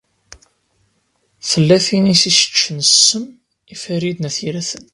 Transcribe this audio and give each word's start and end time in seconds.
Tella 1.49 1.77
tin 1.85 2.11
i 2.13 2.15
s-iseččen 2.21 2.77
ssem 2.89 3.25
i 3.73 3.75
Farid 3.81 4.17
n 4.19 4.27
At 4.29 4.37
Yiraten. 4.43 4.85